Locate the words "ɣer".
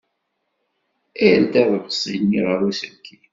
2.47-2.59